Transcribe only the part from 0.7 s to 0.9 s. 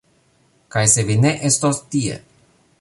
Kaj